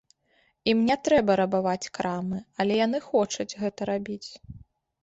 [0.71, 4.25] Ім не трэба рабаваць крамы, але яны хочуць гэта рабіць.